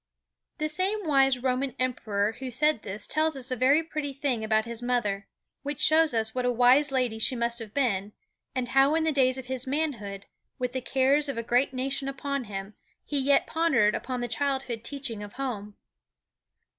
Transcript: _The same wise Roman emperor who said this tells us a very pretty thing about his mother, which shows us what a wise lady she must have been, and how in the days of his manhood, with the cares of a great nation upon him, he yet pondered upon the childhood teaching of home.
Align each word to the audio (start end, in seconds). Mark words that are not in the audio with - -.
_The 0.57 0.67
same 0.67 1.03
wise 1.05 1.37
Roman 1.37 1.75
emperor 1.77 2.31
who 2.39 2.49
said 2.49 2.81
this 2.81 3.05
tells 3.05 3.37
us 3.37 3.51
a 3.51 3.55
very 3.55 3.83
pretty 3.83 4.13
thing 4.13 4.43
about 4.43 4.65
his 4.65 4.81
mother, 4.81 5.27
which 5.61 5.79
shows 5.79 6.15
us 6.15 6.33
what 6.33 6.43
a 6.43 6.51
wise 6.51 6.91
lady 6.91 7.19
she 7.19 7.35
must 7.35 7.59
have 7.59 7.71
been, 7.71 8.13
and 8.55 8.69
how 8.69 8.95
in 8.95 9.03
the 9.03 9.11
days 9.11 9.37
of 9.37 9.45
his 9.45 9.67
manhood, 9.67 10.25
with 10.57 10.71
the 10.73 10.81
cares 10.81 11.29
of 11.29 11.37
a 11.37 11.43
great 11.43 11.71
nation 11.71 12.07
upon 12.07 12.45
him, 12.45 12.73
he 13.05 13.19
yet 13.19 13.45
pondered 13.45 13.93
upon 13.93 14.21
the 14.21 14.27
childhood 14.27 14.83
teaching 14.83 15.21
of 15.21 15.33
home. 15.33 15.75